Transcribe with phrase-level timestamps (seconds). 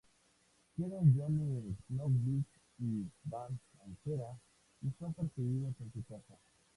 [0.75, 2.43] Quedan Johnny Knoxville
[2.79, 4.29] y Bam Margera,
[4.81, 6.39] y son perseguidos en una casa.